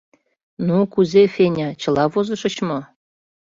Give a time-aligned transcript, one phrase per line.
[0.67, 2.79] —Ну, кузе, Феня, чыла возышыч мо?